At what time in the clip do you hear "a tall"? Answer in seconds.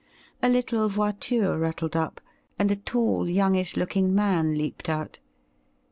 2.71-3.29